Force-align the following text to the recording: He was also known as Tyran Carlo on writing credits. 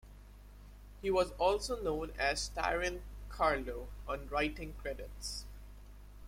He 1.03 1.11
was 1.11 1.29
also 1.37 1.79
known 1.79 2.09
as 2.17 2.49
Tyran 2.57 3.01
Carlo 3.29 3.85
on 4.07 4.27
writing 4.29 4.73
credits. 4.81 5.45